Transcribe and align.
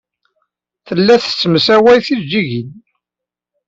Tella 0.87 1.15
tessemsaway 1.23 1.99
tijejjigin. 2.05 2.69